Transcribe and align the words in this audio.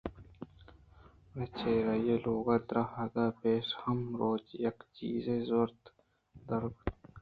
بلے 1.29 1.45
چرآئی 1.57 2.09
ءِ 2.13 2.23
لوگ 2.23 2.47
ءِ 2.55 2.65
درآہگ 2.67 3.15
ءَ 3.23 3.37
پیش 3.39 3.67
ہمک 3.81 4.11
روچ 4.19 4.45
یک 4.63 4.77
چیزے 4.97 5.37
دزّاِت 5.41 5.81
ءُ 5.89 5.93
دراتک 6.47 6.93